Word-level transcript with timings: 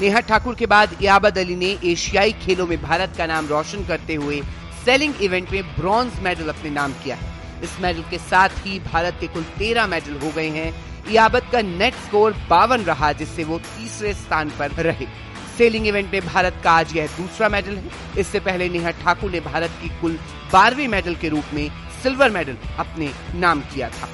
नेहा 0.00 0.20
ठाकुर 0.20 0.54
के 0.54 0.66
बाद 0.66 0.96
इयाबद 1.02 1.38
अली 1.38 1.54
ने 1.56 1.66
एशियाई 1.84 2.32
खेलों 2.42 2.66
में 2.66 2.80
भारत 2.82 3.14
का 3.18 3.26
नाम 3.26 3.46
रोशन 3.46 3.84
करते 3.86 4.14
हुए 4.14 4.40
सेलिंग 4.84 5.22
इवेंट 5.22 5.50
में 5.52 5.62
ब्रॉन्ज 5.74 6.18
मेडल 6.22 6.48
अपने 6.48 6.70
नाम 6.70 6.92
किया 7.04 7.16
है। 7.16 7.30
इस 7.62 7.76
मेडल 7.80 8.02
के 8.10 8.18
साथ 8.20 8.64
ही 8.64 8.78
भारत 8.82 9.16
के 9.20 9.26
कुल 9.26 9.42
तेरह 9.58 9.86
मेडल 9.86 10.18
हो 10.18 10.30
गए 10.30 10.48
हैं। 10.48 10.72
याबत 11.12 11.48
का 11.52 11.60
नेट 11.62 11.94
स्कोर 12.06 12.32
बावन 12.50 12.82
रहा, 12.82 13.12
जिससे 13.12 13.44
वो 13.44 13.58
तीसरे 13.58 14.14
स्थान 14.14 14.50
पर 14.58 14.70
रहे। 14.82 15.06
सेलिंग 15.58 15.86
इवेंट 15.86 16.12
में 16.12 16.26
भारत 16.26 16.60
का 16.64 16.72
आज 16.72 16.96
यह 16.96 17.06
दूसरा 17.16 17.48
मेडल 17.48 17.76
है। 17.76 17.90
इससे 18.18 18.40
पहले 18.40 18.68
नेहा 18.68 18.90
ठाकुर 19.02 19.30
ने 19.30 19.40
भारत 19.42 19.78
की 19.82 19.88
कुल 20.00 20.18
बारहवीं 20.52 20.88
मेडल 20.88 21.14
के 21.14 21.28
रूप 21.28 21.54
में 21.54 21.68
सिल्वर 22.02 22.30
मेडल 22.30 22.56
अपने 22.78 23.10
नाम 23.34 23.60
किया 23.74 23.88
था। 23.90 24.08